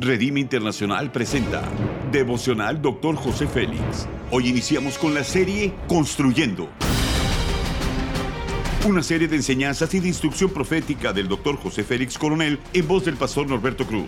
[0.00, 1.60] Redime Internacional presenta
[2.12, 3.16] Devocional Dr.
[3.16, 4.06] José Félix.
[4.30, 6.68] Hoy iniciamos con la serie Construyendo.
[8.86, 11.56] Una serie de enseñanzas y de instrucción profética del Dr.
[11.56, 14.06] José Félix Coronel en voz del pastor Norberto Cruz.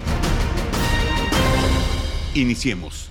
[2.35, 3.11] Iniciemos.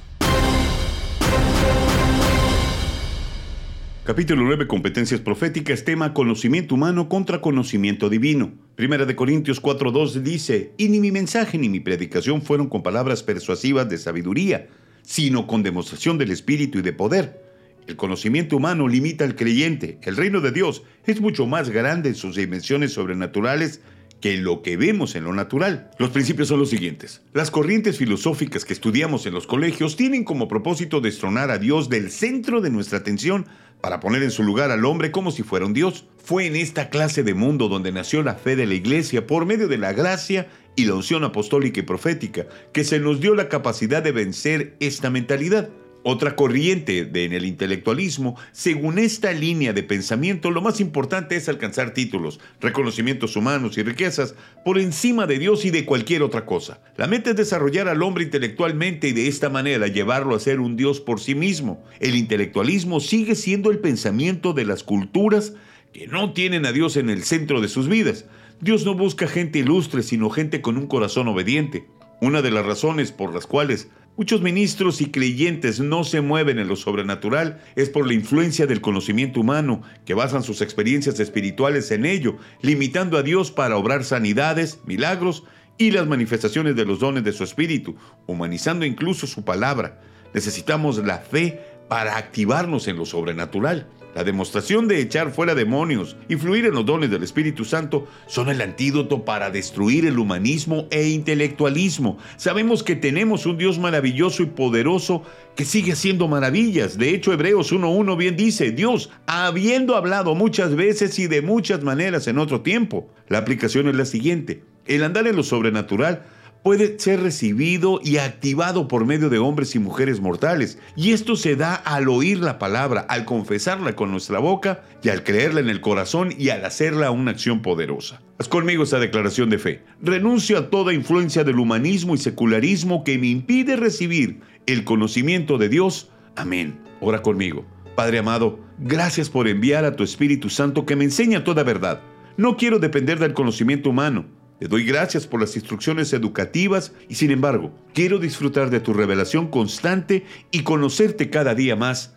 [4.05, 8.54] Capítulo 9, Competencias Proféticas, tema Conocimiento Humano contra Conocimiento Divino.
[8.80, 13.23] Primera de Corintios 4.2 dice, y ni mi mensaje ni mi predicación fueron con palabras
[13.23, 14.69] persuasivas de sabiduría,
[15.02, 17.43] sino con demostración del Espíritu y de poder.
[17.88, 19.97] El conocimiento humano limita al creyente.
[20.04, 23.82] El reino de Dios es mucho más grande en sus dimensiones sobrenaturales
[24.21, 25.91] que lo que vemos en lo natural.
[25.97, 27.21] Los principios son los siguientes.
[27.33, 32.11] Las corrientes filosóficas que estudiamos en los colegios tienen como propósito destronar a Dios del
[32.11, 33.45] centro de nuestra atención
[33.81, 36.05] para poner en su lugar al hombre como si fuera un Dios.
[36.23, 39.67] Fue en esta clase de mundo donde nació la fe de la Iglesia por medio
[39.67, 44.03] de la gracia y la unción apostólica y profética que se nos dio la capacidad
[44.03, 45.69] de vencer esta mentalidad.
[46.03, 51.50] Otra corriente de, en el intelectualismo, según esta línea de pensamiento, lo más importante es
[51.50, 54.33] alcanzar títulos, reconocimientos humanos y riquezas
[54.64, 56.81] por encima de Dios y de cualquier otra cosa.
[56.95, 60.78] La meta es desarrollar al hombre intelectualmente y de esta manera llevarlo a ser un
[60.78, 61.83] Dios por sí mismo.
[62.00, 65.53] El intelectualismo sigue siendo el pensamiento de las culturas
[65.91, 68.25] que no tienen a Dios en el centro de sus vidas.
[68.61, 71.88] Dios no busca gente ilustre, sino gente con un corazón obediente.
[72.22, 73.89] Una de las razones por las cuales
[74.20, 78.81] Muchos ministros y creyentes no se mueven en lo sobrenatural es por la influencia del
[78.81, 84.81] conocimiento humano, que basan sus experiencias espirituales en ello, limitando a Dios para obrar sanidades,
[84.86, 85.45] milagros
[85.78, 87.95] y las manifestaciones de los dones de su espíritu,
[88.28, 90.02] humanizando incluso su palabra.
[90.34, 93.87] Necesitamos la fe para activarnos en lo sobrenatural.
[94.15, 98.49] La demostración de echar fuera demonios y fluir en los dones del Espíritu Santo son
[98.49, 102.17] el antídoto para destruir el humanismo e intelectualismo.
[102.35, 105.21] Sabemos que tenemos un Dios maravilloso y poderoso
[105.55, 106.97] que sigue haciendo maravillas.
[106.97, 112.28] De hecho, Hebreos 1.1 bien dice, Dios, habiendo hablado muchas veces y de muchas maneras
[112.28, 113.09] en otro tiempo.
[113.28, 114.63] La aplicación es la siguiente.
[114.88, 116.23] El andar en lo sobrenatural
[116.64, 120.78] puede ser recibido y activado por medio de hombres y mujeres mortales.
[120.96, 125.24] Y esto se da al oír la palabra, al confesarla con nuestra boca y al
[125.24, 128.22] creerla en el corazón y al hacerla una acción poderosa.
[128.38, 129.84] Haz conmigo esta declaración de fe.
[130.02, 135.70] Renuncio a toda influencia del humanismo y secularismo que me impide recibir el conocimiento de
[135.70, 136.09] Dios.
[136.36, 136.80] Amén.
[137.02, 137.66] Ora conmigo.
[137.96, 142.02] Padre amado, gracias por enviar a tu Espíritu Santo que me enseña toda verdad.
[142.38, 147.31] No quiero depender del conocimiento humano te doy gracias por las instrucciones educativas y sin
[147.31, 152.16] embargo, quiero disfrutar de tu revelación constante y conocerte cada día más.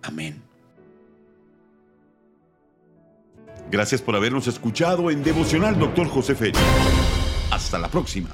[0.00, 0.40] Amén.
[3.70, 6.08] Gracias por habernos escuchado en Devocional Dr.
[6.08, 6.60] José Félix.
[7.50, 8.30] Hasta la próxima.